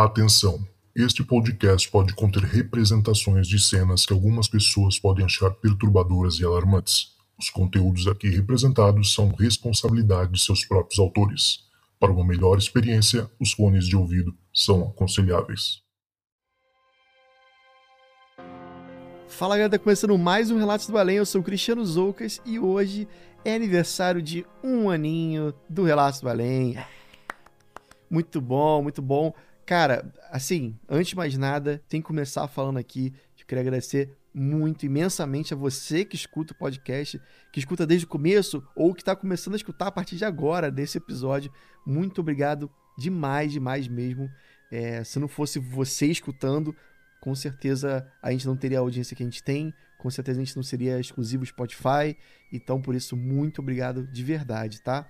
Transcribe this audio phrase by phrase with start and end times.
[0.00, 0.64] Atenção!
[0.94, 7.16] Este podcast pode conter representações de cenas que algumas pessoas podem achar perturbadoras e alarmantes.
[7.36, 11.64] Os conteúdos aqui representados são responsabilidade de seus próprios autores.
[11.98, 15.82] Para uma melhor experiência, os fones de ouvido são aconselháveis.
[19.26, 23.08] Fala galera, tá começando mais um Relatos do Além, eu sou Cristiano Zoucas e hoje
[23.44, 26.78] é aniversário de um aninho do Relatos do Além.
[28.08, 29.34] Muito bom, muito bom.
[29.68, 34.16] Cara, assim, antes de mais nada, tem que começar falando aqui que eu queria agradecer
[34.32, 37.20] muito, imensamente a você que escuta o podcast,
[37.52, 40.70] que escuta desde o começo ou que está começando a escutar a partir de agora,
[40.70, 41.52] desse episódio.
[41.84, 44.30] Muito obrigado demais, demais mesmo.
[44.72, 46.74] É, se não fosse você escutando,
[47.20, 50.44] com certeza a gente não teria a audiência que a gente tem, com certeza a
[50.46, 52.16] gente não seria exclusivo Spotify.
[52.50, 55.06] Então, por isso, muito obrigado de verdade, tá?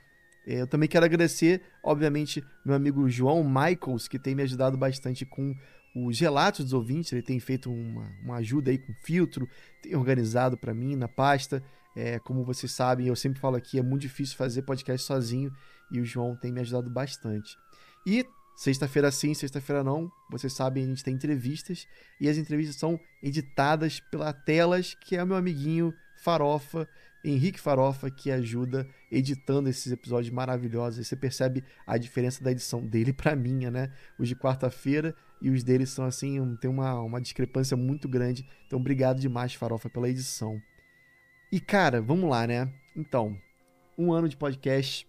[0.49, 5.27] É, eu também quero agradecer, obviamente, meu amigo João Michaels, que tem me ajudado bastante
[5.27, 5.55] com
[5.95, 7.13] os relatos dos ouvintes.
[7.13, 9.47] Ele tem feito uma, uma ajuda aí com filtro,
[9.83, 11.63] tem organizado para mim na pasta.
[11.95, 15.53] É, como vocês sabem, eu sempre falo aqui, é muito difícil fazer podcast sozinho
[15.91, 17.55] e o João tem me ajudado bastante.
[18.07, 18.25] E
[18.57, 21.87] sexta-feira sim, sexta-feira não, vocês sabem, a gente tem entrevistas
[22.19, 26.89] e as entrevistas são editadas pela Telas, que é o meu amiguinho Farofa.
[27.31, 31.07] Henrique Farofa que ajuda editando esses episódios maravilhosos.
[31.07, 33.93] você percebe a diferença da edição dele para minha, né?
[34.19, 38.49] Os de quarta-feira e os dele são assim, um, tem uma, uma discrepância muito grande.
[38.67, 40.61] Então, obrigado demais, Farofa, pela edição.
[41.51, 42.73] E cara, vamos lá, né?
[42.97, 43.37] Então,
[43.97, 45.09] um ano de podcast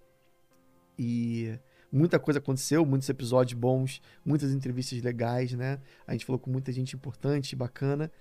[0.98, 1.58] e
[1.92, 5.80] muita coisa aconteceu, muitos episódios bons, muitas entrevistas legais, né?
[6.06, 8.12] A gente falou com muita gente importante, bacana.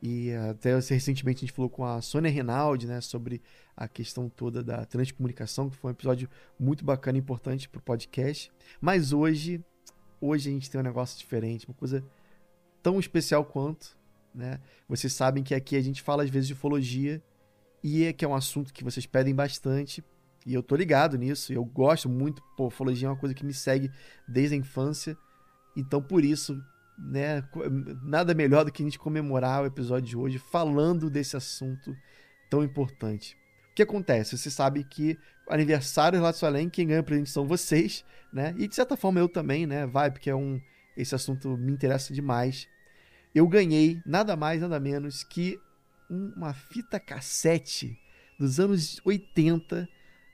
[0.00, 3.42] E até recentemente a gente falou com a Sônia Rinaldi, né, sobre
[3.76, 7.82] a questão toda da transcomunicação, que foi um episódio muito bacana e importante para o
[7.82, 8.50] podcast.
[8.80, 9.64] Mas hoje,
[10.20, 12.04] hoje a gente tem um negócio diferente, uma coisa
[12.80, 13.96] tão especial quanto,
[14.32, 14.60] né?
[14.88, 17.20] Vocês sabem que aqui a gente fala às vezes de ufologia
[17.82, 20.02] e é que é um assunto que vocês pedem bastante.
[20.46, 23.52] E eu tô ligado nisso, eu gosto muito, pô, ufologia é uma coisa que me
[23.52, 23.90] segue
[24.28, 25.18] desde a infância.
[25.76, 26.62] Então, por isso,
[26.98, 27.42] né?
[28.02, 31.96] Nada melhor do que a gente comemorar o episódio de hoje falando desse assunto
[32.50, 33.36] tão importante.
[33.70, 34.36] O que acontece?
[34.36, 35.16] Você sabe que
[35.48, 38.54] aniversário Relatos Além, quem ganha presente são vocês, né?
[38.58, 39.86] E de certa forma eu também, né?
[39.86, 40.60] Vai, porque é um.
[40.96, 42.66] Esse assunto me interessa demais.
[43.32, 45.60] Eu ganhei nada mais, nada menos que
[46.10, 47.96] uma fita cassete
[48.38, 49.88] dos anos 80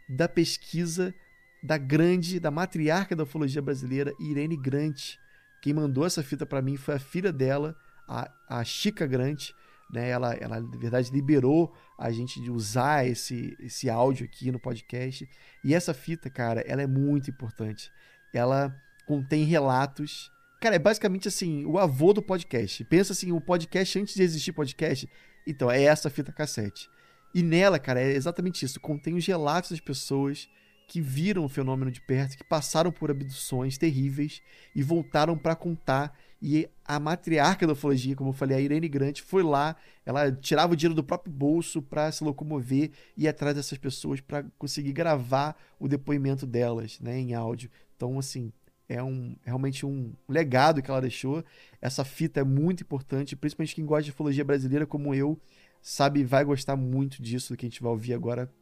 [0.09, 1.15] da pesquisa
[1.63, 5.17] da grande, da matriarca da ufologia brasileira, Irene Grant
[5.65, 7.75] quem mandou essa fita para mim foi a filha dela,
[8.07, 9.53] a, a Chica Grant.
[9.91, 10.11] Né?
[10.11, 15.27] Ela, ela, na verdade, liberou a gente de usar esse, esse áudio aqui no podcast.
[15.65, 17.91] E essa fita, cara, ela é muito importante.
[18.31, 20.31] Ela contém relatos.
[20.61, 22.85] Cara, é basicamente assim, o avô do podcast.
[22.85, 25.09] Pensa assim, o podcast antes de existir podcast.
[25.47, 26.91] Então, é essa fita cassete.
[27.35, 28.79] E nela, cara, é exatamente isso.
[28.79, 30.47] Contém os relatos das pessoas
[30.87, 34.43] que viram o fenômeno de perto, que passaram por abduções terríveis
[34.75, 36.17] e voltaram para contar.
[36.41, 40.75] E a matriarca da ufologia, como eu falei, a Irene Grant, foi lá, ela tirava
[40.75, 44.93] o dinheiro do próprio bolso para se locomover e ir atrás dessas pessoas para conseguir
[44.93, 47.71] gravar o depoimento delas, né, em áudio.
[47.97, 48.53] Então, assim,
[48.87, 51.43] é um, realmente um legado que ela deixou.
[51.81, 55.41] Essa fita é muito importante, principalmente quem gosta de ufologia brasileira como eu,
[55.81, 58.53] sabe, vai gostar muito disso que a gente vai ouvir agora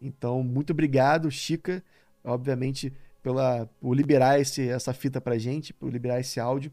[0.00, 1.82] então, muito obrigado, Chica,
[2.22, 2.92] obviamente,
[3.22, 6.70] pela, por liberar esse, essa fita pra gente, por liberar esse áudio.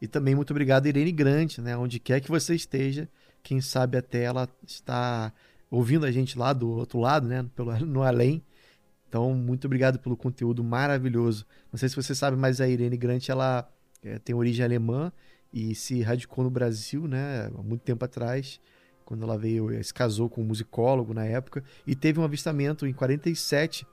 [0.00, 1.76] E também muito obrigado, Irene Grande, né?
[1.76, 3.08] Onde quer que você esteja,
[3.42, 5.32] quem sabe até ela está
[5.70, 7.44] ouvindo a gente lá do outro lado, né?
[7.54, 8.42] Pelo, no além.
[9.08, 11.46] Então, muito obrigado pelo conteúdo maravilhoso.
[11.70, 13.70] Não sei se você sabe, mas a Irene Grant, ela
[14.02, 15.12] é, tem origem alemã
[15.52, 17.46] e se radicou no Brasil, né?
[17.46, 18.60] Há muito tempo atrás
[19.04, 22.92] quando ela veio, se casou com um musicólogo na época, e teve um avistamento em
[22.92, 23.86] 47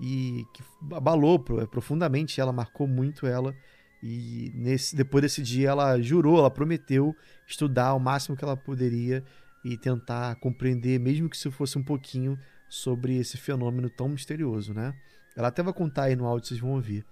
[0.00, 0.62] e que
[0.94, 3.54] abalou profundamente ela, marcou muito ela.
[4.02, 7.14] E nesse, depois desse dia ela jurou, ela prometeu
[7.46, 9.24] estudar o máximo que ela poderia
[9.64, 12.38] e tentar compreender, mesmo que isso fosse um pouquinho,
[12.68, 14.94] sobre esse fenômeno tão misterioso, né?
[15.34, 17.04] Ela até vai contar aí no áudio, vocês vão ouvir.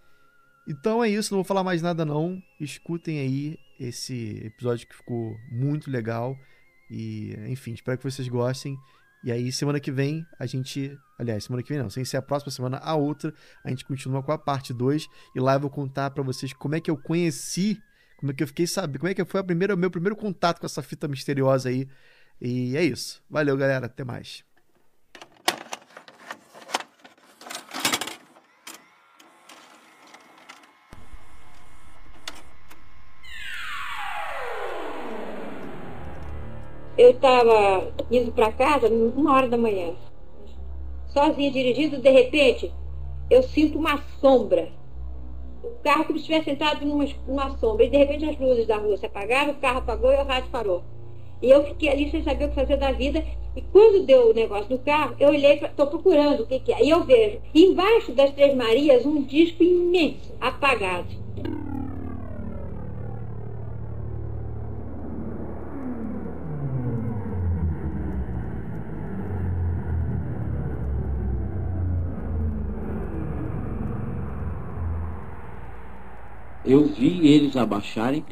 [0.69, 2.43] Então é isso, não vou falar mais nada não.
[2.61, 6.37] Escutem aí esse episódio que ficou muito legal.
[6.91, 8.79] E, enfim, espero que vocês gostem.
[9.25, 10.97] E aí, semana que vem, a gente.
[11.19, 13.33] Aliás, semana que vem não, sem ser a próxima semana, a outra,
[13.65, 15.09] a gente continua com a parte 2.
[15.35, 17.81] E lá eu vou contar para vocês como é que eu conheci,
[18.19, 20.15] como é que eu fiquei sabendo, como é que foi a primeira, o meu primeiro
[20.15, 21.89] contato com essa fita misteriosa aí.
[22.41, 23.23] E é isso.
[23.29, 23.87] Valeu, galera.
[23.87, 24.45] Até mais.
[36.97, 39.93] Eu estava indo para casa uma hora da manhã,
[41.09, 42.73] sozinha dirigindo, de repente
[43.31, 44.69] eu sinto uma sombra.
[45.63, 47.85] O carro como se estivesse entrado numa, numa sombra.
[47.85, 50.51] E de repente as luzes da rua se apagaram, o carro apagou e o rádio
[50.51, 50.83] parou.
[51.43, 53.25] E eu fiquei ali sem saber o que fazer da vida.
[53.55, 56.85] E quando deu o negócio do carro, eu olhei, estou procurando o que, que é.
[56.85, 61.09] E eu vejo, embaixo das Três Marias, um disco imenso, apagado.
[76.67, 78.25] Eu vi eles abaixarem,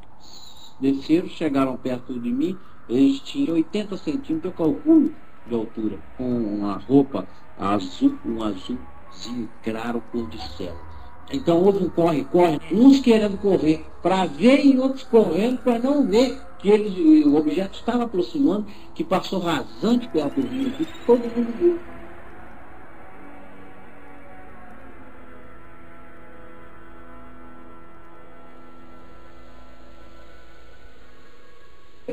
[0.80, 2.58] desceram, chegaram perto de mim,
[2.88, 5.14] eles tinham 80 centímetros, eu calculo,
[5.46, 10.76] de altura, com uma roupa azul, um azulzinho claro cor de céu.
[11.32, 16.42] Então houve um corre-corre, uns querendo correr para ver e outros correndo para não ver
[16.58, 20.72] que eles, o objeto estava aproximando, que passou rasante perto do rio,
[21.06, 21.93] todo mundo viu.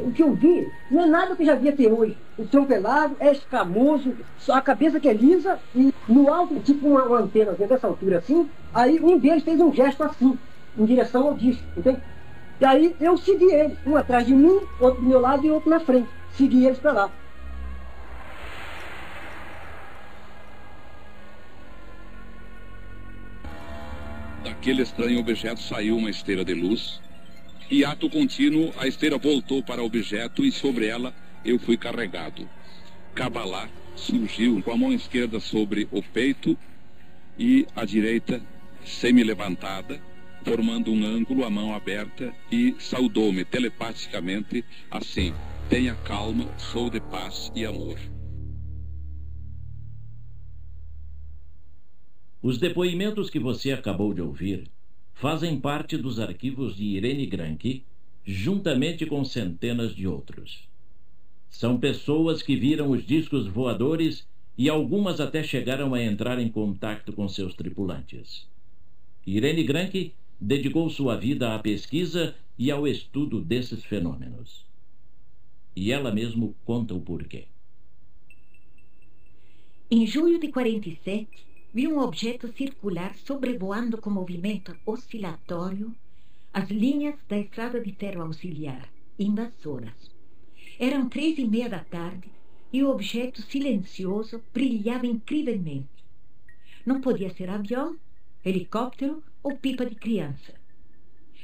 [0.03, 2.17] O que eu vi não é nada que eu já vi até hoje.
[2.37, 6.87] O tronco pelado é escamoso, só a cabeça que é lisa e no alto, tipo
[6.87, 10.37] uma, uma antena dessa altura assim, aí um deles fez um gesto assim,
[10.77, 12.01] em direção ao disco, entende?
[12.59, 15.69] E aí eu segui eles, um atrás de mim, outro do meu lado e outro
[15.69, 16.09] na frente.
[16.31, 17.11] Segui eles para lá.
[24.43, 27.01] Daquele estranho objeto saiu uma esteira de luz
[27.71, 31.15] e ato contínuo, a esteira voltou para o objeto e sobre ela
[31.45, 32.47] eu fui carregado.
[33.15, 36.57] Cabalá surgiu com a mão esquerda sobre o peito
[37.39, 38.41] e a direita
[38.83, 40.01] semi-levantada,
[40.43, 45.33] formando um ângulo, a mão aberta, e saudou-me telepaticamente assim:
[45.69, 47.97] Tenha calma, sou de paz e amor.
[52.41, 54.69] Os depoimentos que você acabou de ouvir
[55.13, 57.83] fazem parte dos arquivos de Irene Granke,
[58.25, 60.67] juntamente com centenas de outros.
[61.49, 64.27] São pessoas que viram os discos voadores
[64.57, 68.47] e algumas até chegaram a entrar em contato com seus tripulantes.
[69.25, 74.65] Irene Granke dedicou sua vida à pesquisa e ao estudo desses fenômenos.
[75.75, 77.45] E ela mesmo conta o porquê.
[79.89, 81.27] Em julho de 47,
[81.73, 85.95] vi um objeto circular sobrevoando com movimento oscilatório
[86.53, 90.11] as linhas da estrada de ferro auxiliar, invasoras.
[90.77, 92.29] Eram três e meia da tarde
[92.73, 95.87] e o objeto silencioso brilhava incrivelmente.
[96.85, 97.97] Não podia ser avião,
[98.43, 100.53] helicóptero ou pipa de criança.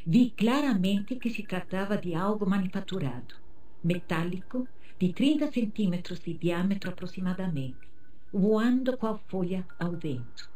[0.06, 3.36] Vi claramente que se tratava de algo manufaturado,
[3.82, 4.68] metálico,
[5.00, 7.87] de 30 centímetros de diâmetro aproximadamente
[8.32, 10.50] voando qual folha ao vento.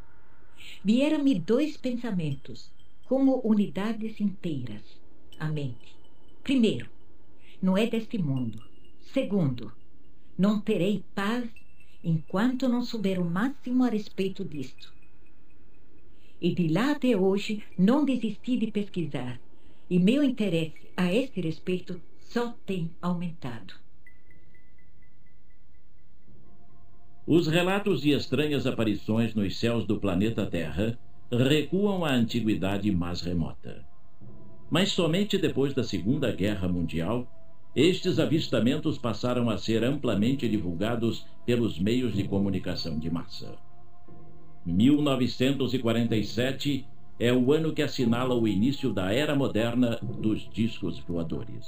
[0.83, 2.71] Vieram-me dois pensamentos,
[3.05, 4.83] como unidades inteiras,
[5.39, 5.95] à mente.
[6.43, 6.89] Primeiro,
[7.61, 8.61] não é deste mundo.
[9.13, 9.71] Segundo,
[10.37, 11.49] não terei paz
[12.03, 14.93] enquanto não souber o máximo a respeito disto.
[16.39, 19.39] E de lá até hoje não desisti de pesquisar,
[19.89, 23.80] e meu interesse a este respeito só tem aumentado.
[27.25, 30.97] Os relatos de estranhas aparições nos céus do planeta Terra
[31.31, 33.85] recuam à antiguidade mais remota.
[34.71, 37.27] Mas somente depois da Segunda Guerra Mundial,
[37.75, 43.55] estes avistamentos passaram a ser amplamente divulgados pelos meios de comunicação de massa.
[44.65, 46.87] 1947
[47.19, 51.67] é o ano que assinala o início da era moderna dos discos voadores.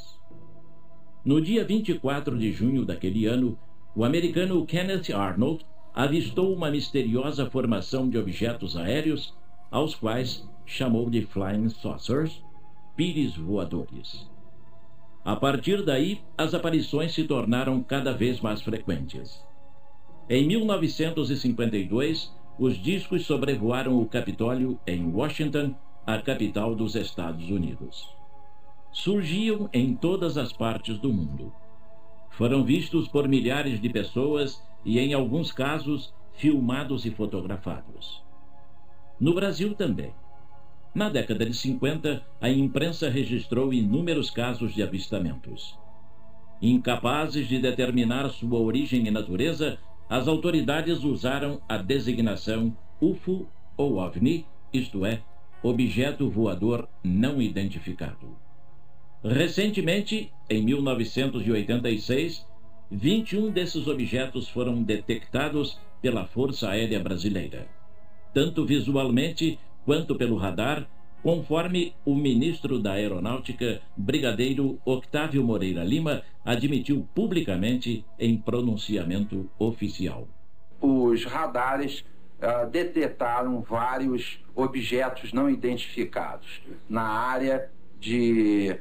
[1.24, 3.58] No dia 24 de junho daquele ano,
[3.96, 9.36] o americano Kenneth Arnold avistou uma misteriosa formação de objetos aéreos,
[9.70, 12.44] aos quais chamou de Flying Saucers,
[12.96, 14.28] pires voadores.
[15.24, 19.44] A partir daí, as aparições se tornaram cada vez mais frequentes.
[20.28, 28.10] Em 1952, os discos sobrevoaram o Capitólio em Washington, a capital dos Estados Unidos.
[28.92, 31.54] Surgiam em todas as partes do mundo
[32.38, 38.24] foram vistos por milhares de pessoas e, em alguns casos, filmados e fotografados.
[39.20, 40.14] No Brasil também.
[40.94, 45.78] Na década de 50, a imprensa registrou inúmeros casos de avistamentos.
[46.62, 49.78] Incapazes de determinar sua origem e natureza,
[50.10, 55.22] as autoridades usaram a designação UFO ou OVNI, isto é,
[55.62, 58.43] objeto voador não identificado.
[59.24, 62.46] Recentemente, em 1986,
[62.92, 67.66] 21 desses objetos foram detectados pela Força Aérea Brasileira,
[68.34, 70.86] tanto visualmente quanto pelo radar,
[71.22, 80.28] conforme o ministro da Aeronáutica, Brigadeiro Octávio Moreira Lima, admitiu publicamente em pronunciamento oficial.
[80.82, 82.04] Os radares
[82.42, 87.70] uh, detectaram vários objetos não identificados na área
[88.02, 88.78] de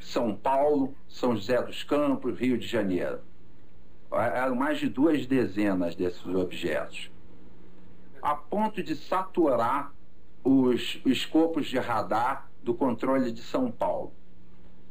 [0.00, 3.20] São Paulo, São José dos Campos, Rio de Janeiro.
[4.12, 7.10] Eram mais de duas dezenas desses objetos.
[8.20, 9.92] A ponto de saturar
[10.44, 14.12] os escopos de radar do controle de São Paulo.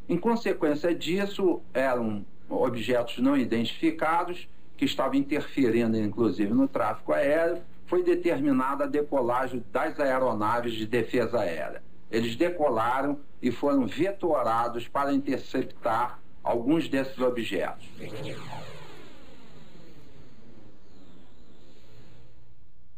[0.07, 7.61] Em consequência disso, eram objetos não identificados que estavam interferindo, inclusive, no tráfego aéreo.
[7.85, 11.83] Foi determinada a decolagem das aeronaves de defesa aérea.
[12.11, 17.87] Eles decolaram e foram vetorados para interceptar alguns desses objetos.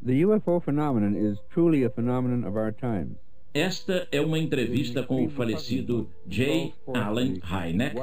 [0.01, 3.17] The UFO phenomenon is truly a phenomenon of our time.
[3.53, 6.73] Esta é uma entrevista com o falecido J.
[6.91, 7.95] Allen Hynek,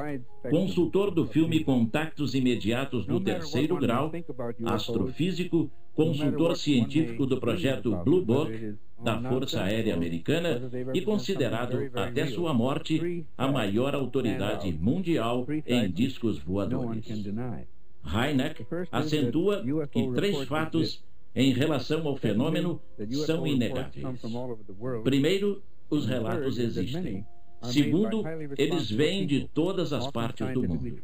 [0.49, 4.09] consultor do filme Contactos Imediatos no Terceiro Grau,
[4.63, 12.53] astrofísico, consultor científico do projeto Blue Book da Força Aérea Americana e considerado, até sua
[12.53, 17.05] morte, a maior autoridade mundial em discos voadores.
[18.05, 21.03] Hynek acentua que três fatos
[21.35, 22.81] em relação ao fenômeno
[23.25, 24.05] são inegáveis.
[25.03, 27.25] Primeiro, os relatos existem.
[27.63, 28.23] Segundo,
[28.57, 30.97] eles vêm de todas as partes do mundo.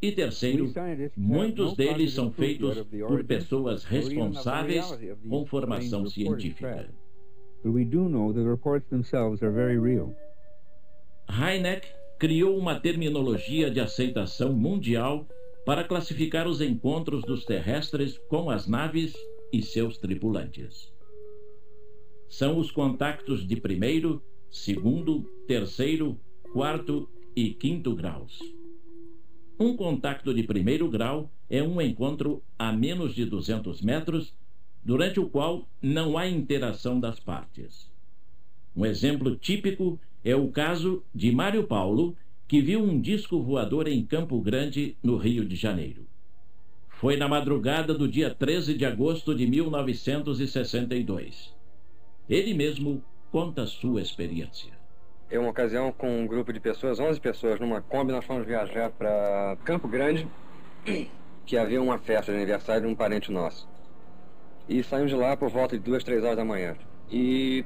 [0.00, 0.72] E terceiro,
[1.16, 4.86] muitos deles são feitos por pessoas responsáveis
[5.28, 6.88] com formação científica.
[11.28, 15.26] Heineck criou uma terminologia de aceitação mundial
[15.66, 19.14] para classificar os encontros dos terrestres com as naves
[19.52, 20.92] e seus tripulantes.
[22.28, 26.18] São os contactos de primeiro, segundo, terceiro,
[26.52, 28.38] quarto e quinto graus.
[29.58, 34.34] Um contacto de primeiro grau é um encontro a menos de 200 metros,
[34.84, 37.90] durante o qual não há interação das partes.
[38.74, 44.04] Um exemplo típico é o caso de Mário Paulo, que viu um disco voador em
[44.04, 46.07] Campo Grande, no Rio de Janeiro.
[46.98, 51.54] Foi na madrugada do dia 13 de agosto de 1962.
[52.28, 53.00] Ele mesmo
[53.30, 54.72] conta sua experiência.
[55.30, 58.90] É uma ocasião com um grupo de pessoas, 11 pessoas, numa Kombi, nós fomos viajar
[58.90, 60.26] para Campo Grande,
[61.46, 63.68] que havia uma festa de aniversário de um parente nosso.
[64.68, 66.74] E saímos de lá por volta de duas, três horas da manhã.
[67.08, 67.64] E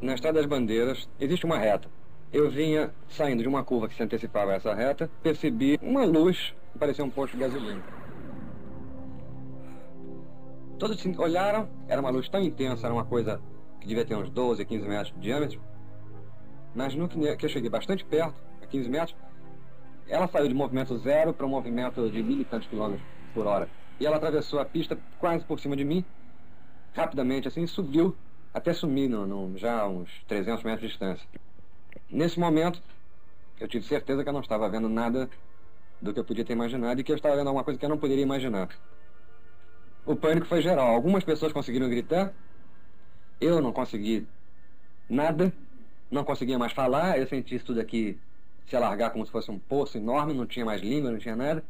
[0.00, 1.88] na Estrada das Bandeiras existe uma reta.
[2.32, 6.52] Eu vinha saindo de uma curva que se antecipava a essa reta, percebi uma luz
[6.72, 8.01] que parecia um posto de gasolina.
[10.78, 13.40] Todos olharam, era uma luz tão intensa, era uma coisa
[13.80, 15.60] que devia ter uns 12, 15 metros de diâmetro.
[16.74, 19.16] Mas no que eu cheguei bastante perto, a 15 metros,
[20.08, 23.68] ela saiu de movimento zero para um movimento de mil e tantos quilômetros por hora.
[24.00, 26.04] E ela atravessou a pista quase por cima de mim,
[26.94, 28.16] rapidamente assim, subiu
[28.52, 31.26] até sumir no, no, já uns 300 metros de distância.
[32.10, 32.82] Nesse momento,
[33.60, 35.30] eu tive certeza que eu não estava vendo nada
[36.00, 37.90] do que eu podia ter imaginado e que eu estava vendo alguma coisa que eu
[37.90, 38.68] não poderia imaginar
[40.04, 40.88] o pânico foi geral.
[40.88, 42.32] Algumas pessoas conseguiram gritar,
[43.40, 44.26] eu não consegui
[45.08, 45.52] nada,
[46.10, 48.18] não conseguia mais falar, eu senti isso tudo aqui
[48.66, 51.64] se alargar como se fosse um poço enorme, não tinha mais língua, não tinha nada.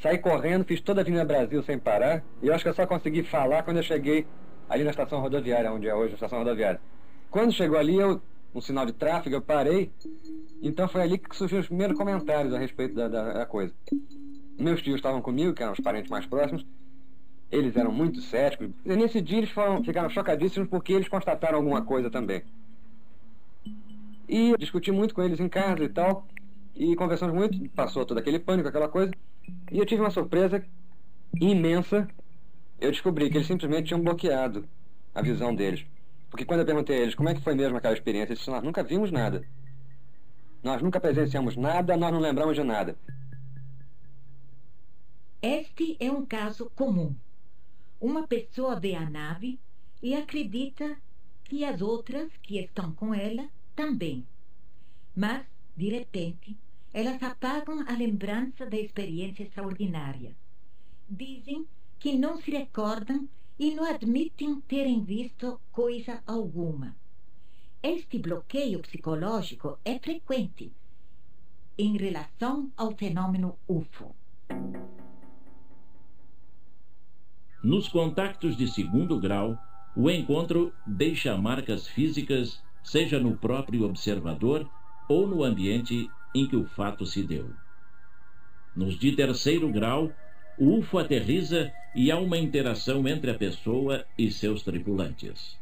[0.00, 2.86] Saí correndo, fiz toda a Avenida Brasil sem parar, e eu acho que eu só
[2.86, 4.26] consegui falar quando eu cheguei
[4.68, 6.80] ali na estação rodoviária, onde é hoje a estação rodoviária.
[7.30, 8.20] Quando chegou ali, eu,
[8.54, 9.90] um sinal de tráfego, eu parei,
[10.62, 13.72] então foi ali que surgiram os primeiros comentários a respeito da, da, da coisa.
[14.58, 16.66] Meus tios estavam comigo, que eram os parentes mais próximos,
[17.50, 18.70] eles eram muito céticos.
[18.84, 22.42] E nesse dia eles foram, ficaram chocadíssimos porque eles constataram alguma coisa também.
[24.28, 26.26] E discuti muito com eles em casa e tal.
[26.74, 29.12] E conversamos muito, passou todo aquele pânico, aquela coisa.
[29.70, 30.64] E eu tive uma surpresa
[31.40, 32.08] imensa.
[32.80, 34.68] Eu descobri que eles simplesmente tinham bloqueado
[35.14, 35.86] a visão deles.
[36.30, 38.58] Porque quando eu perguntei a eles como é que foi mesmo aquela experiência, eles disseram,
[38.58, 39.44] nós nunca vimos nada.
[40.62, 42.96] Nós nunca presenciamos nada, nós não lembramos de nada.
[45.40, 47.14] Este é um caso comum.
[48.00, 49.58] Uma pessoa vê a nave
[50.02, 50.98] e acredita
[51.44, 54.26] que as outras que estão com ela também.
[55.14, 56.56] Mas, de repente,
[56.92, 60.36] elas apagam a lembrança da experiência extraordinária.
[61.08, 61.66] Dizem
[61.98, 66.94] que não se recordam e não admitem terem visto coisa alguma.
[67.82, 70.72] Este bloqueio psicológico é frequente
[71.78, 74.14] em relação ao fenômeno UFO.
[77.66, 79.58] Nos contactos de segundo grau,
[79.96, 84.70] o encontro deixa marcas físicas, seja no próprio observador
[85.08, 87.50] ou no ambiente em que o fato se deu.
[88.76, 90.12] Nos de terceiro grau,
[90.56, 95.58] o UFO aterriza e há uma interação entre a pessoa e seus tripulantes.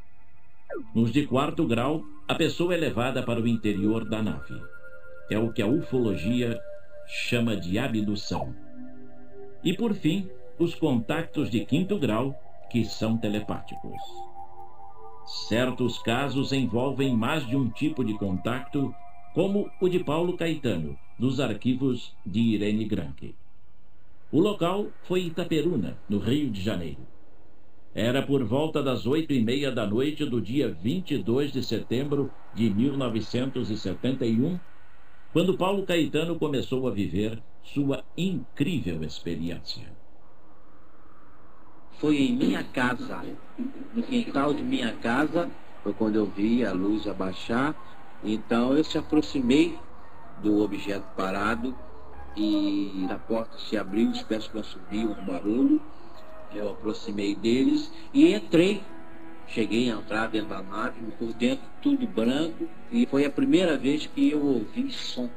[0.94, 4.60] Nos de quarto grau, a pessoa é levada para o interior da nave.
[5.30, 6.60] É o que a ufologia
[7.06, 8.54] chama de abdução.
[9.64, 12.34] E por fim, os contactos de quinto grau,
[12.70, 14.00] que são telepáticos.
[15.48, 18.94] Certos casos envolvem mais de um tipo de contato,
[19.34, 23.34] como o de Paulo Caetano, dos arquivos de Irene Granke.
[24.30, 27.06] O local foi Itaperuna, no Rio de Janeiro.
[27.94, 32.68] Era por volta das oito e meia da noite do dia 22 de setembro de
[32.68, 34.58] 1971,
[35.32, 39.93] quando Paulo Caetano começou a viver sua incrível experiência.
[42.04, 43.24] Foi em minha casa,
[43.94, 45.50] no quintal de minha casa,
[45.82, 47.74] foi quando eu vi a luz abaixar.
[48.22, 49.78] Então eu se aproximei
[50.36, 51.74] do objeto parado
[52.36, 55.80] e a porta se abriu, os pés subiu um barulho.
[56.52, 58.82] Eu aproximei deles e entrei.
[59.46, 64.04] Cheguei a entrar dentro da nave, por dentro tudo branco, e foi a primeira vez
[64.04, 65.30] que eu ouvi som.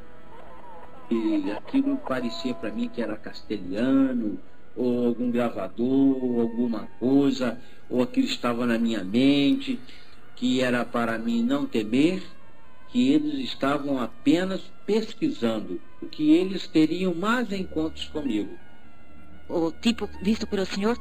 [1.10, 4.38] E aquilo parecia para mim que era castelhano,
[4.78, 9.82] ou algum gravador, alguma coisa, ou aquilo estava na minha mente,
[10.36, 12.22] que era para mim não temer,
[12.88, 15.82] que eles estavam apenas pesquisando,
[16.12, 18.60] que eles teriam mais encontros comigo.
[19.50, 20.98] O tipo visto pelo senhor,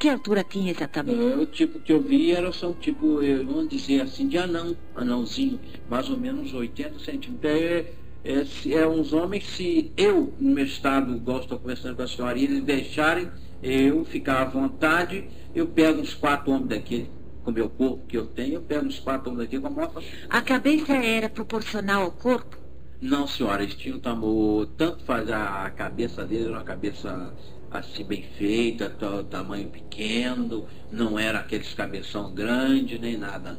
[0.00, 1.20] que altura tinha exatamente?
[1.20, 4.36] É, o tipo que eu vi era só um tipo, eu vamos dizer assim, de
[4.36, 7.50] anão, anãozinho, mais ou menos 80 centímetros.
[7.50, 12.08] É, é, é uns homens, se eu, no meu estado, gosto de conversando com a
[12.08, 13.30] senhora, e eles deixarem
[13.62, 17.10] eu ficar à vontade, eu pego uns quatro homens daquele,
[17.42, 19.70] com o meu corpo que eu tenho, eu pego uns quatro homens daquele com a
[19.70, 20.02] moto.
[20.28, 22.56] A cabeça era proporcional ao corpo?
[23.00, 27.34] Não, senhora, eles tinham tamanho, tanto faz a cabeça deles, uma cabeça
[27.68, 28.90] assim bem feita,
[29.28, 33.58] tamanho pequeno, não era aqueles cabeção grande, nem nada.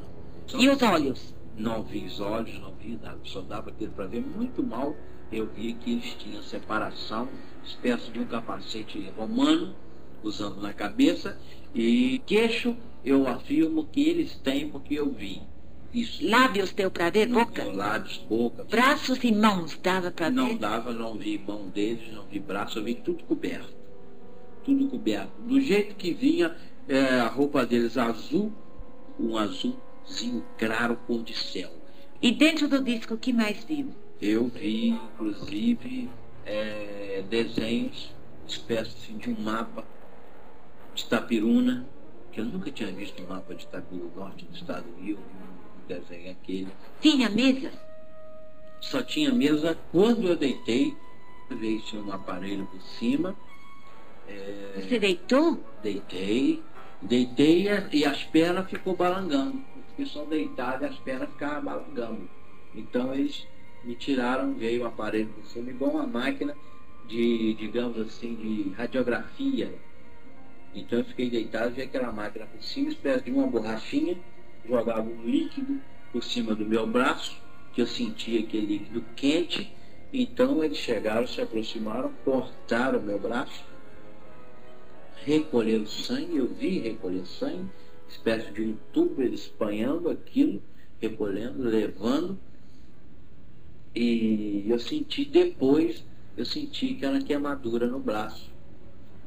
[0.54, 0.62] Não.
[0.62, 1.34] E os olhos?
[1.58, 4.96] Não vi os olhos, não vi nada, só dava aquilo para ver muito mal.
[5.32, 7.28] Eu vi que eles tinham separação,
[7.63, 9.76] espécie de um capacete romano,
[10.24, 11.38] usando na cabeça,
[11.74, 15.42] e queixo, eu afirmo que eles têm porque eu vi.
[15.94, 16.28] Isso.
[16.28, 17.63] Lábios deu para ver, boca?
[17.63, 18.63] Não, lábios, boca.
[18.63, 20.36] Braços e mãos dava para ver?
[20.36, 23.74] Não dava, não vi mão deles, não vi braço, eu vi tudo coberto.
[24.63, 25.32] Tudo coberto.
[25.42, 26.56] Do jeito que vinha
[26.88, 28.52] é, a roupa deles azul,
[29.20, 29.78] um azul
[30.58, 31.70] claro cor de céu.
[32.22, 33.94] E dentro do disco, o que mais viu?
[34.22, 36.10] Eu vi, inclusive,
[36.46, 38.12] é, desenhos,
[38.48, 39.84] espécie de um mapa
[40.96, 41.86] de Itapiruna,
[42.32, 45.88] que eu nunca tinha visto um mapa de Itapiruna, norte do estado do Rio, um
[45.88, 46.68] desenho aquele.
[47.02, 47.72] Tinha mesa?
[48.80, 50.96] Só tinha mesa quando eu deitei,
[51.50, 53.36] veio tinha um aparelho por cima.
[54.28, 55.60] É, Você deitou?
[55.82, 56.63] Deitei,
[57.02, 59.72] deitei e as pernas ficou balangando
[60.06, 62.29] só deitado e as pernas ficavam balangando.
[62.75, 63.47] Então eles
[63.84, 66.56] me tiraram, veio o aparelho por cima, igual uma máquina
[67.08, 69.73] de, digamos assim, de radiografia.
[70.73, 74.17] Então eu fiquei deitado, vi aquela máquina por cima, espécie de uma borrachinha,
[74.67, 75.79] jogava um líquido
[76.12, 77.38] por cima do meu braço,
[77.73, 79.71] que eu sentia aquele líquido quente.
[80.12, 83.63] Então eles chegaram, se aproximaram, cortaram meu braço,
[85.25, 87.67] recolheram sangue, eu vi recolher sangue,
[88.08, 90.62] espécie de um tubo, ele espanhando aquilo,
[91.00, 92.38] recolhendo, levando.
[93.96, 96.04] E eu senti depois,
[96.36, 98.52] eu senti que era queimadura no braço.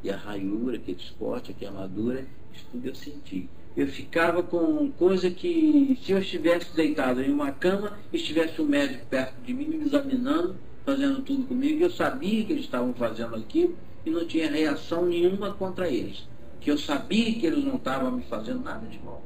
[0.02, 3.48] E a raiura, aquele esporte, a queimadura, isso tudo eu senti.
[3.76, 9.04] Eu ficava com coisa que, se eu estivesse deitado em uma cama, estivesse um médico
[9.06, 13.76] perto de mim me examinando, fazendo tudo comigo, eu sabia que eles estavam fazendo aquilo
[14.04, 16.26] e não tinha reação nenhuma contra eles
[16.66, 19.22] que eu sabia que eles não estavam me fazendo nada de mal.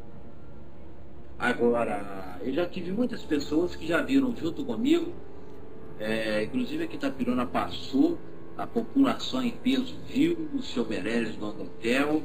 [1.38, 5.11] Agora, eu já tive muitas pessoas que já viram junto comigo,
[5.98, 8.18] é, inclusive aqui Itapirona passou,
[8.59, 12.22] a população em peso viu o seu Meirelles no hotel,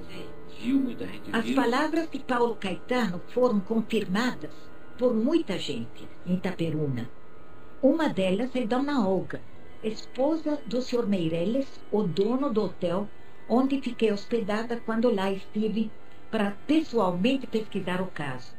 [0.59, 1.55] viu muita gente As viu.
[1.55, 4.51] palavras de Paulo Caetano foram confirmadas
[4.97, 7.09] por muita gente em Itaperuna.
[7.81, 9.41] Uma delas é Dona Olga,
[9.81, 11.07] esposa do Sr.
[11.07, 13.07] Meirelles, o dono do hotel
[13.49, 15.91] onde fiquei hospedada quando lá estive
[16.31, 18.53] para pessoalmente pesquisar o caso,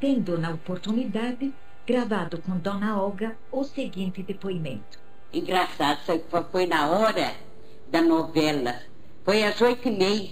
[0.00, 1.52] tendo na oportunidade
[1.86, 4.98] gravado com Dona Olga o seguinte depoimento.
[5.32, 6.00] Engraçado,
[6.50, 7.34] foi na hora
[7.88, 8.80] da novela.
[9.24, 10.30] Foi às oito e meia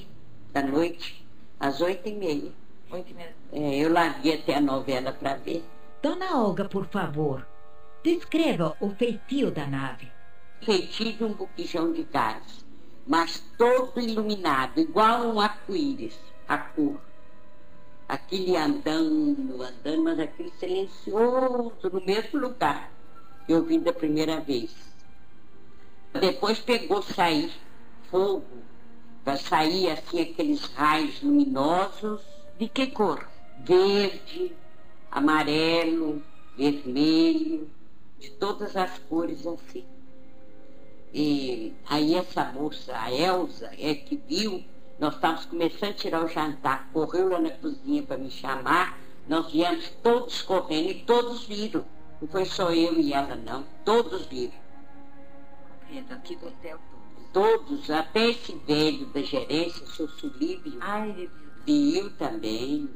[0.53, 1.27] da noite.
[1.61, 2.53] Às oito e meia.
[2.91, 3.35] Oito e meia.
[3.53, 5.65] É, eu larguei até a novela para ver.
[6.03, 7.47] Dona Olga, por favor,
[8.03, 10.09] descreva o feitio da nave.
[10.63, 12.65] Feitio de um buquijão de gás,
[13.09, 16.15] mas todo iluminado, igual um arco-íris,
[16.47, 17.01] a cor.
[18.07, 22.93] Aquele andando, andando, mas aquele silencioso, no mesmo lugar
[23.47, 24.77] que eu vi da primeira vez.
[26.21, 27.51] Depois pegou sair
[28.11, 28.63] fogo,
[29.25, 32.23] para sair assim aqueles raios luminosos.
[32.59, 33.27] De que cor?
[33.61, 34.55] Verde,
[35.11, 36.23] amarelo,
[36.57, 37.71] vermelho,
[38.19, 39.87] de todas as cores assim.
[41.13, 44.65] E aí essa moça, a Elza, é que viu,
[44.99, 49.51] nós estávamos começando a tirar o jantar, correu lá na cozinha para me chamar, nós
[49.51, 51.85] viemos todos correndo e todos viram.
[52.21, 53.65] Não foi só eu e ela, não.
[53.85, 54.55] Todos viram.
[55.81, 56.79] Compreendo, aqui do hotel
[57.33, 61.31] Todos, até esse velho da gerência, seu Sulívio, Ai,
[61.65, 62.89] viu também.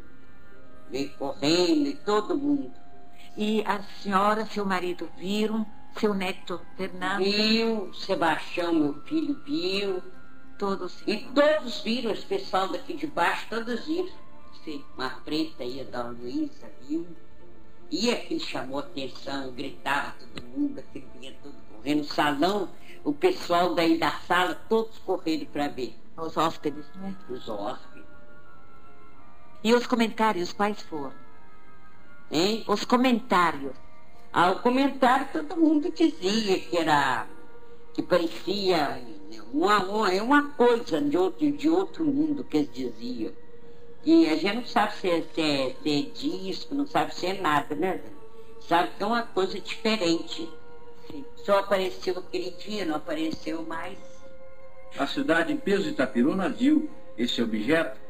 [0.91, 2.73] Veio correndo e todo mundo.
[3.37, 5.67] E a senhora, seu marido viram?
[5.99, 7.23] Seu neto Fernando?
[7.23, 10.03] Viu, Sebastião, meu filho, viu.
[10.59, 14.11] Todos E todos viram, esse pessoal daqui de baixo, todos viram.
[14.65, 14.85] Sim.
[14.97, 17.07] Uma preta aí, a Dona Luísa, viu?
[17.91, 21.99] E aquele chamou atenção, gritava todo mundo, aquele vinha todo correndo.
[21.99, 22.69] No salão,
[23.05, 25.95] o pessoal daí da sala, todos correndo para ver.
[26.17, 27.15] Os hóspedes, né?
[27.29, 28.07] Os hóspedes.
[29.65, 31.13] E os comentários quais foram?
[32.31, 32.65] Hein?
[32.67, 33.77] Os comentários.
[34.33, 37.27] Ao comentário todo mundo dizia que era
[37.93, 38.99] que parecia
[39.53, 43.33] uma, uma, é uma coisa de outro, de outro mundo que eles diziam.
[44.03, 47.27] E a gente não sabe se é, se, é, se é disco, não sabe se
[47.27, 48.01] é nada, né?
[48.61, 50.49] Sabe que é uma coisa diferente.
[51.37, 53.99] Só apareceu aquele dia, não apareceu mais.
[54.99, 58.01] A cidade em peso de Itapiruna viu esse objeto.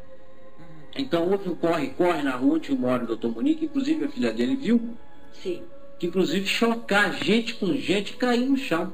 [0.94, 4.54] Então houve um corre-corre na rua onde mora o doutor Monique, inclusive a filha dele
[4.54, 4.96] viu,
[5.32, 5.64] Sim.
[6.02, 8.92] Que inclusive chocar gente com gente cair no chão.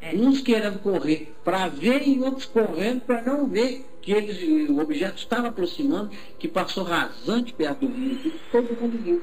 [0.00, 0.14] É.
[0.14, 5.18] Uns querendo correr para ver e outros correndo para não ver que eles, o objeto
[5.18, 8.32] estava aproximando, que passou rasante perto do mundo.
[8.52, 9.20] Todo mundo viu.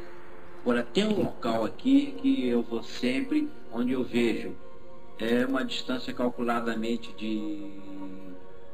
[0.62, 4.54] Agora tem um local aqui que eu vou sempre, onde eu vejo
[5.18, 7.72] é uma distância calculadamente de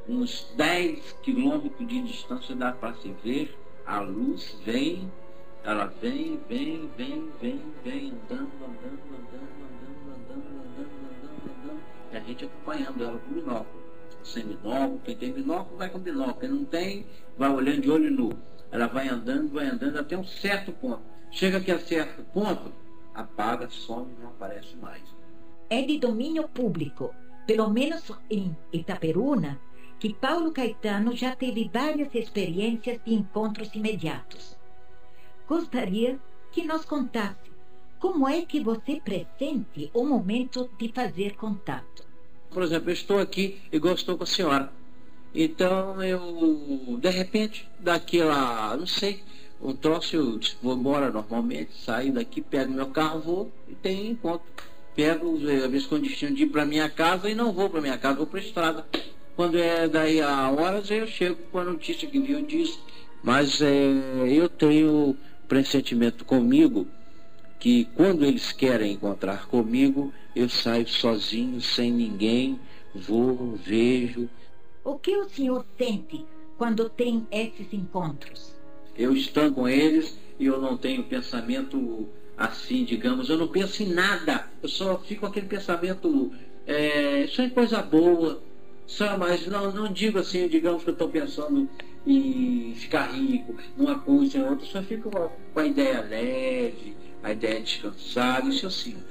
[0.10, 3.56] uns 10 quilômetros de distância dá para se ver.
[3.86, 5.12] A luz vem,
[5.64, 11.82] ela vem, vem, vem, vem, vem, andando, andando, andando, andando, andando, andando, andando, andando.
[12.12, 13.84] E a gente acompanhando ela com binóculo.
[14.24, 17.06] Sem binóculo, quem tem binóculo vai com binóculo, quem não tem,
[17.38, 18.32] vai olhando de olho nu.
[18.72, 21.04] Ela vai andando, vai andando até um certo ponto.
[21.30, 22.74] Chega aqui a certo ponto,
[23.14, 25.04] apaga, some, não aparece mais.
[25.70, 27.14] É de domínio público,
[27.46, 29.60] pelo menos em Itaperuna,
[30.00, 34.60] que Paulo Caetano já teve várias experiências de encontros imediatos.
[35.52, 36.18] Gostaria
[36.54, 37.52] que nos contasse
[38.00, 42.06] como é que você pressente o momento de fazer contato.
[42.50, 44.72] Por exemplo, eu estou aqui igual estou com a senhora.
[45.36, 49.22] Então eu, de repente, daquela, não sei,
[49.62, 54.48] um troço, eu vou embora normalmente, saio daqui, pego meu carro, vou e tenho encontro.
[54.96, 57.98] Pego, às vezes com destino de ir para minha casa e não vou para minha
[57.98, 58.86] casa, vou para a estrada.
[59.36, 62.82] Quando é daí a horas, eu chego com a notícia que viu disso.
[63.22, 63.70] Mas é,
[64.30, 65.16] eu tenho
[65.52, 66.88] pressentimento comigo
[67.60, 72.58] que quando eles querem encontrar comigo, eu saio sozinho, sem ninguém,
[72.96, 74.30] vou, vejo.
[74.82, 76.26] O que o senhor sente
[76.58, 78.56] quando tem esses encontros?
[78.96, 83.90] Eu estou com eles e eu não tenho pensamento assim, digamos, eu não penso em
[83.94, 86.32] nada, eu só fico com aquele pensamento,
[86.66, 88.42] é, isso é coisa boa,
[88.88, 91.70] só, mas não, não digo assim, digamos que eu estou pensando
[92.06, 97.62] em ficar rico, numa coisa em outra, só fico com a ideia leve, a ideia
[97.62, 99.11] descansada, isso eu sinto.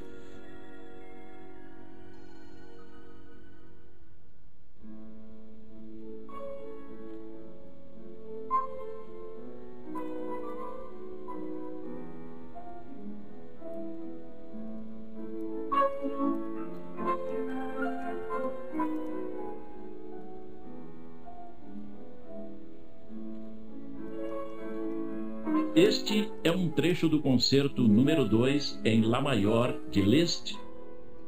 [25.76, 30.58] Este é um trecho do concerto número 2 em Lá Maior de Liszt,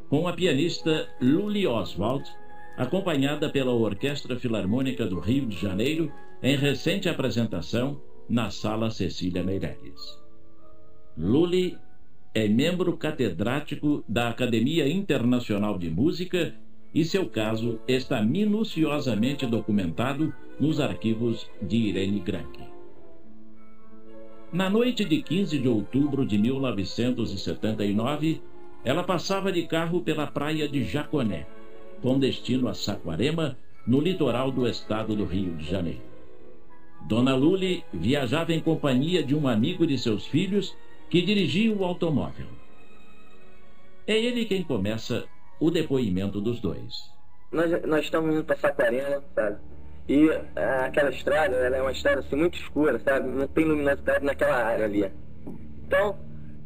[0.09, 2.28] com a pianista Luli Oswald,
[2.76, 6.11] acompanhada pela Orquestra Filarmônica do Rio de Janeiro,
[6.42, 10.18] em recente apresentação na Sala Cecília Meirelles.
[11.16, 11.78] Luli
[12.35, 16.52] é membro catedrático da Academia Internacional de Música
[16.92, 22.72] e seu caso está minuciosamente documentado nos arquivos de Irene Granke.
[24.53, 28.43] Na noite de 15 de outubro de 1979,
[28.85, 31.47] ela passava de carro pela praia de Jaconé,
[32.03, 36.03] com destino a Saquarema, no litoral do estado do Rio de Janeiro.
[37.09, 40.77] Dona Lully viajava em companhia de um amigo de seus filhos
[41.09, 42.47] que dirigia o automóvel.
[44.07, 45.25] É ele quem começa
[45.59, 47.11] o depoimento dos dois.
[47.51, 49.72] Nós, nós estamos indo para Saquarema, sabe?
[50.09, 53.29] E ah, aquela estrada, ela é uma estrada assim, muito escura, sabe?
[53.29, 55.11] Não tem luminosidade naquela área ali.
[55.85, 56.19] Então,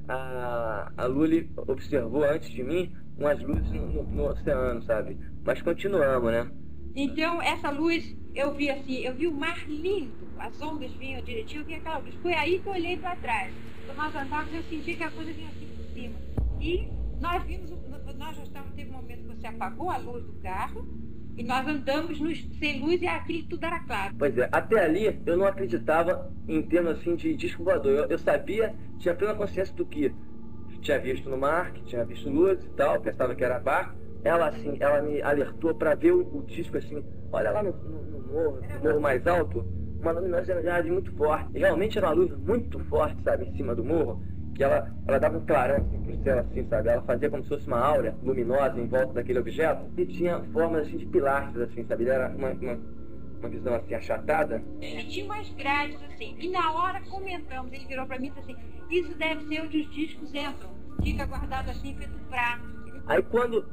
[0.08, 5.18] a, a Luli observou antes de mim umas luzes no, no, no oceano, sabe?
[5.44, 6.50] Mas continuamos, né?
[6.94, 11.60] Então, essa luz, eu vi assim, eu vi o mar lindo, as ondas vinham direitinho,
[11.60, 12.14] eu vi aquela luz.
[12.22, 13.52] Foi aí que eu olhei para trás.
[13.84, 16.14] Quando nós andávamos, eu senti que a coisa vinha assim por cima.
[16.60, 16.88] E
[17.20, 17.70] nós vimos,
[18.16, 20.86] nós já estávamos, teve um momento que você apagou a luz do carro,
[21.36, 24.14] e nós andamos nos, sem luz e aquilo tudo era claro.
[24.18, 27.92] Pois é, até ali eu não acreditava em termos assim de disco voador.
[27.92, 30.14] Eu, eu sabia, tinha plena consciência do que
[30.80, 33.94] tinha visto no mar, que tinha visto luz e tal, pensava que era barco.
[34.24, 38.02] Ela assim, ela me alertou para ver o, o, disco assim, olha lá no, no,
[38.02, 39.64] no morro, no morro mais alto,
[40.00, 41.50] uma luminosidade muito forte.
[41.54, 44.22] E realmente era uma luz muito forte, sabe, em cima do morro
[44.56, 46.88] que ela, ela dava um clarão assim, pro céu, assim, sabe?
[46.88, 50.86] Ela fazia como se fosse uma áurea luminosa em volta daquele objeto e tinha formas
[50.86, 52.04] assim, de pilastras, assim, sabe?
[52.04, 52.78] Ele era uma, uma,
[53.38, 54.62] uma visão assim achatada.
[54.80, 58.40] Ele tinha umas grades assim, e na hora comentamos, ele virou para mim e disse
[58.40, 58.56] assim:
[58.90, 60.70] Isso deve ser onde os discos entram,
[61.02, 62.64] fica guardado assim, feito prato.
[63.06, 63.68] Aí quando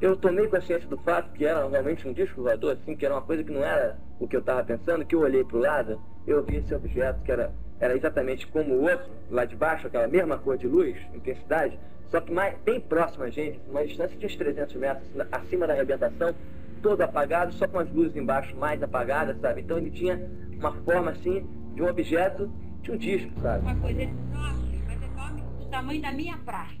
[0.00, 3.22] eu tomei consciência do fato que era realmente um disco voador, assim, que era uma
[3.22, 6.00] coisa que não era o que eu estava pensando, que eu olhei para o lado,
[6.26, 10.06] eu vi esse objeto que era era exatamente como o outro, lá de baixo, aquela
[10.06, 11.78] mesma cor de luz, intensidade,
[12.10, 15.72] só que mais, bem próximo a gente, uma distância de uns 300 metros acima da
[15.72, 16.34] arrebentação,
[16.82, 19.62] todo apagado, só com as luzes embaixo mais apagadas, sabe?
[19.62, 20.20] Então ele tinha
[20.58, 23.62] uma forma assim de um objeto de um disco, sabe?
[23.62, 26.80] Uma coisa enorme, mas enorme do tamanho da minha praça.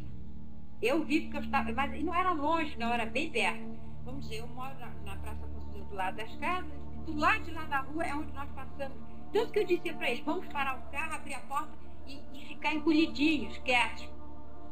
[0.82, 3.78] Eu vi porque eu estava, mas não era longe, não, era bem perto.
[4.04, 6.70] Vamos dizer, eu moro na, na Praça Constituição do lado das casas,
[7.06, 8.98] do lado de lá da rua é onde nós passamos
[9.32, 11.70] tanto que eu disse para ele, vamos parar o carro, abrir a porta
[12.06, 14.08] e, e ficar encolhidinhos, quietos.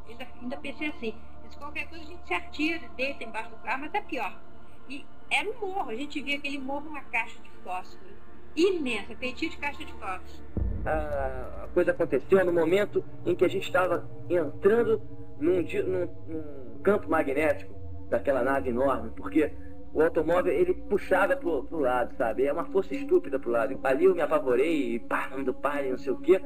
[0.09, 1.15] Ainda, ainda pensei assim,
[1.49, 4.39] se qualquer coisa a gente se atira, deita embaixo do carro, mas é pior.
[4.89, 8.19] E era um morro, a gente via aquele morro, uma caixa de fósforo.
[8.57, 10.49] Imensa, feitio de caixa de fósforo.
[10.85, 15.03] A coisa aconteceu no momento em que a gente estava entrando
[15.39, 17.75] num, num, num campo magnético
[18.09, 19.53] daquela nave enorme, porque
[19.93, 22.45] o automóvel ele puxava pro, pro lado, sabe?
[22.45, 23.79] É uma força estúpida pro lado.
[23.83, 26.41] Ali eu me apavorei, pá, do pai, não sei o quê.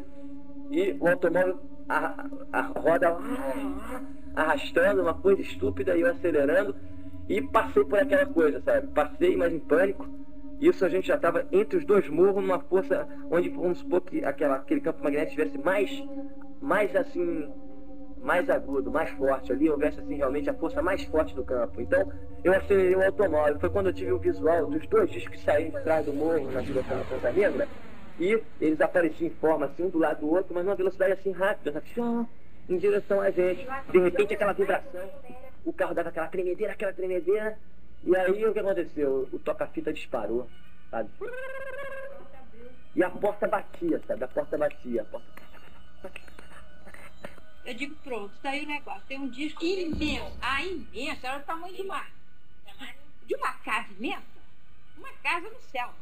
[0.71, 3.17] E o automóvel, a, a roda
[4.35, 6.75] arrastando, uma coisa estúpida, e eu acelerando.
[7.29, 8.87] E passei por aquela coisa, sabe?
[8.89, 10.09] Passei, mas em pânico.
[10.61, 14.25] Isso a gente já estava entre os dois morros, numa força onde, vamos supor que
[14.25, 15.91] aquela, aquele campo magnético estivesse mais,
[16.61, 17.53] mais assim,
[18.23, 21.81] mais agudo, mais forte ali, houvesse assim realmente a força mais forte do campo.
[21.81, 22.11] Então
[22.43, 23.59] eu acelerei o automóvel.
[23.59, 26.51] Foi quando eu tive o visual dos dois discos que saíram de trás do morro
[26.53, 27.69] na direção da Ponta Negra.
[28.21, 31.33] E eles apareciam em forma assim, um do lado do outro, mas numa velocidade assim
[31.33, 32.27] rápida, assim,
[32.69, 33.67] em direção a gente.
[33.91, 35.11] De repente aquela vibração,
[35.65, 37.59] o carro dava aquela tremedeira, aquela tremedeira.
[38.05, 39.29] E aí o que aconteceu?
[39.33, 40.49] O toca-fita disparou,
[40.91, 41.09] sabe?
[42.95, 44.25] E a porta batia, sabe?
[44.25, 45.33] A porta batia, a porta
[47.65, 49.03] eu digo, pronto, tá aí o negócio.
[49.07, 50.37] Tem um disco imenso.
[50.41, 52.05] Ah, imenso, era o tamanho de uma,
[53.27, 54.23] de uma casa imensa.
[54.97, 55.93] Uma casa no céu.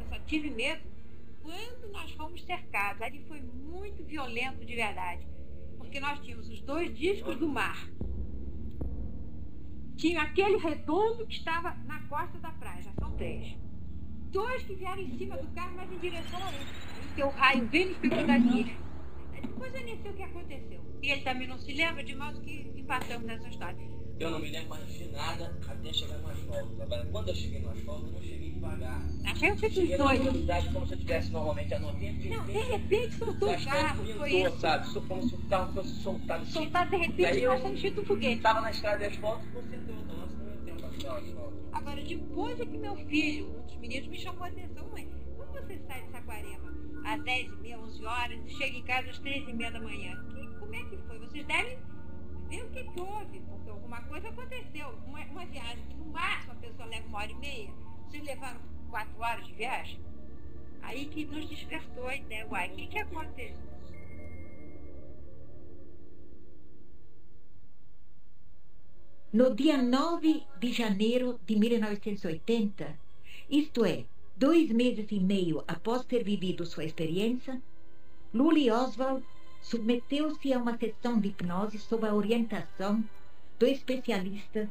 [0.00, 0.82] Eu só tive medo
[1.42, 3.02] quando nós fomos cercados.
[3.02, 5.26] Ali foi muito violento de verdade.
[5.78, 7.88] Porque nós tínhamos os dois discos do mar.
[9.96, 13.56] Tinha aquele redondo que estava na costa da praia, já são três.
[14.30, 17.06] Dois que vieram em cima do carro, mas em direção a um.
[17.06, 18.76] Porque o raio veio e pegou daqui.
[19.40, 20.83] Depois eu nem sei o que aconteceu.
[21.04, 23.76] E ele também não se lembra, de modo que empatamos nessa história.
[24.18, 26.80] Eu não me lembro mais de nada até chegar no asfalto.
[26.80, 29.02] Agora, quando eu cheguei no asfalto, eu não cheguei devagar.
[29.26, 32.20] Achei que você cheguei numa velocidade como se eu tivesse normalmente a 90.
[32.22, 34.60] De não, de repente soltou o carro, foi isso.
[34.60, 35.00] sabe?
[35.06, 36.46] Como se o carro fosse soltado.
[36.46, 38.36] Soltado de repente, Daí eu nós estamos um foguete.
[38.36, 41.54] Estava na estrada de asfalto, você deu o lance no meu tempo asfalto.
[41.72, 45.52] Agora, depois é que meu filho, um dos meninos, me chamou a atenção, mãe, como
[45.52, 46.72] você sai de Saquarema
[47.04, 50.24] às 10h30, 11 horas e chega em casa às 3h30 da manhã?
[50.30, 50.43] Que,
[50.74, 51.18] como é que foi?
[51.20, 51.78] Vocês devem
[52.48, 54.88] ver o que, que houve, porque alguma coisa aconteceu.
[55.06, 57.70] Uma, uma viagem que no máximo a pessoa leva uma hora e meia,
[58.06, 58.60] vocês levaram
[58.90, 60.00] quatro horas de viagem?
[60.82, 63.74] Aí que nos despertou a ideia, uai, o que, que aconteceu?
[69.32, 72.98] No dia 9 de janeiro de 1980,
[73.48, 74.04] isto é,
[74.36, 77.60] dois meses e meio após ter vivido sua experiência,
[78.32, 79.24] Luli Oswald
[79.64, 83.02] submeteu-se a uma sessão de hipnose sob a orientação
[83.58, 84.70] do especialista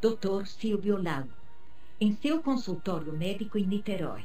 [0.00, 0.46] Dr.
[0.46, 1.28] Silvio Lago,
[2.00, 4.24] em seu consultório médico em Niterói.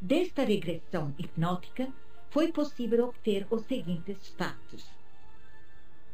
[0.00, 1.92] Desta regressão hipnótica,
[2.30, 4.88] foi possível obter os seguintes fatos.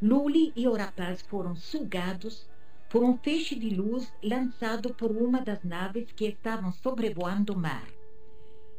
[0.03, 2.49] Luli e o rapaz foram sugados
[2.90, 7.87] por um feixe de luz lançado por uma das naves que estavam sobrevoando o mar.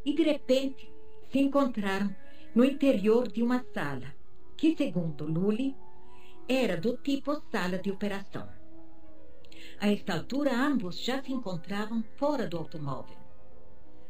[0.06, 0.92] E de repente
[1.32, 2.14] se encontraram
[2.56, 4.14] no interior de uma sala,
[4.56, 5.76] que, segundo Luli,
[6.48, 8.48] era do tipo sala de operação.
[9.80, 13.18] A esta altura, ambos já se encontravam fora do automóvel.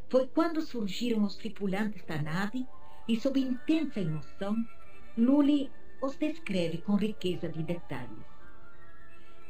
[0.09, 2.67] Foi quando surgiram os tripulantes da nave
[3.07, 4.55] e, sob intensa emoção,
[5.17, 8.25] Luli os descreve com riqueza de detalhes.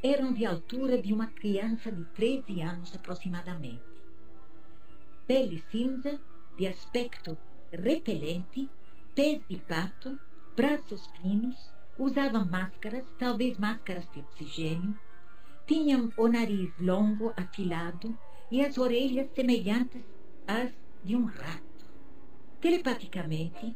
[0.04, 3.82] Eram de altura de uma criança de 13 anos aproximadamente.
[5.26, 6.20] Pele cinza,
[6.56, 7.36] de aspecto
[7.74, 8.70] repelente,
[9.16, 10.20] pés de pato,
[10.56, 14.98] braços finos, usavam máscaras, talvez máscaras de oxigênio,
[15.68, 18.18] tinham o nariz longo, afilado
[18.52, 20.02] e as orelhas semelhantes
[20.48, 20.72] às
[21.04, 21.86] de um rato.
[22.60, 23.76] Telepaticamente,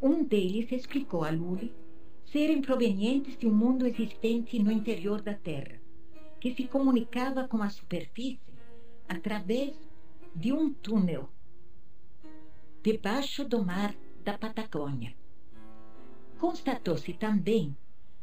[0.00, 1.74] um deles explicou a Luli
[2.24, 5.80] serem provenientes de um mundo existente no interior da Terra,
[6.40, 8.40] que se comunicava com a superfície
[9.08, 9.74] através
[10.34, 11.28] de um túnel
[12.82, 13.94] debaixo do mar
[14.28, 15.14] da Patagônia.
[16.38, 17.74] Constatou-se também,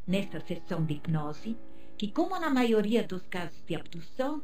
[0.06, 1.58] nesta sessão de hipnose,
[1.98, 4.40] que, como na maioria dos casos de abdução,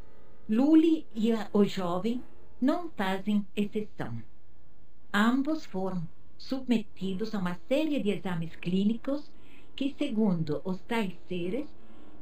[0.49, 2.23] Luli e o jovem
[2.59, 4.23] não fazem exceção.
[5.13, 6.01] Ambos foram
[6.35, 9.31] submetidos a uma série de exames clínicos
[9.75, 11.69] que, segundo os tais seres,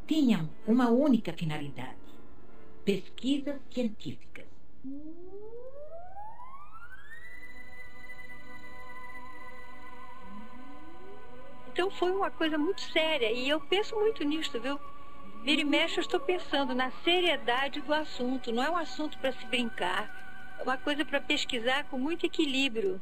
[0.06, 1.96] tinham uma única finalidade:
[2.84, 4.48] pesquisas científicas.
[11.80, 14.78] Então foi uma coisa muito séria e eu penso muito nisso, viu?
[15.42, 18.52] Vira e mexe, eu estou pensando na seriedade do assunto.
[18.52, 20.12] Não é um assunto para se brincar,
[20.58, 23.02] é uma coisa para pesquisar com muito equilíbrio.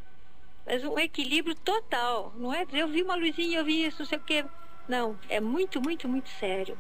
[0.64, 2.32] Mas um equilíbrio total.
[2.36, 4.46] Não é dizer eu vi uma luzinha, eu vi isso, não sei o quê.
[4.88, 6.80] Não, é muito, muito, muito sério.